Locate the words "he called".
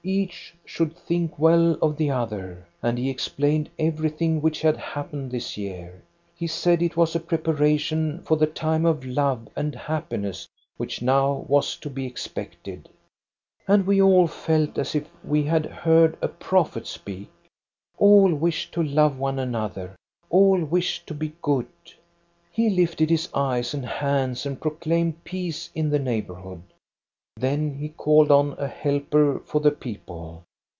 27.75-28.29